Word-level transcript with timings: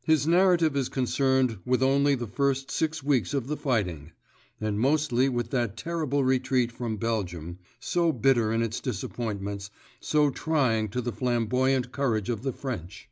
His 0.00 0.26
narrative 0.26 0.74
is 0.78 0.88
concerned 0.88 1.58
with 1.66 1.82
only 1.82 2.14
the 2.14 2.26
first 2.26 2.70
six 2.70 3.02
weeks 3.02 3.34
of 3.34 3.48
the 3.48 3.56
fighting, 3.58 4.12
and 4.62 4.80
mostly 4.80 5.28
with 5.28 5.50
that 5.50 5.76
terrible 5.76 6.24
retreat 6.24 6.72
from 6.72 6.96
Belgium, 6.96 7.58
so 7.78 8.10
bitter 8.10 8.50
in 8.50 8.62
its 8.62 8.80
disappointments, 8.80 9.68
so 10.00 10.30
trying 10.30 10.88
to 10.88 11.02
the 11.02 11.12
flamboyant 11.12 11.92
courage 11.92 12.30
of 12.30 12.44
the 12.44 12.52
French. 12.54 13.10